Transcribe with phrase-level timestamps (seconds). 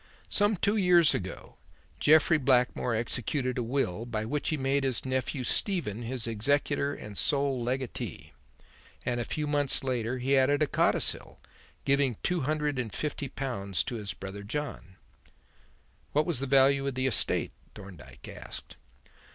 [0.29, 1.57] "Some two years ago,
[1.99, 7.15] Jeffrey Blackmore executed a will by which he made his nephew Stephen his executor and
[7.15, 8.33] sole legatee;
[9.05, 11.39] and a few months later he added a codicil
[11.85, 14.95] giving two hundred and fifty pounds to his brother John."
[16.13, 18.77] "What was the value of the estate?" Thorndyke asked.